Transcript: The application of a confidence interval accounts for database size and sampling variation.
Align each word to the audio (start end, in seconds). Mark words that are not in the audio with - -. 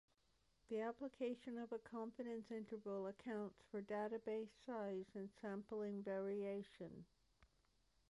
The 0.69 0.79
application 0.79 1.59
of 1.59 1.71
a 1.71 1.77
confidence 1.77 2.49
interval 2.49 3.05
accounts 3.05 3.61
for 3.69 3.83
database 3.83 4.49
size 4.65 5.05
and 5.13 5.29
sampling 5.39 6.01
variation. 6.01 7.05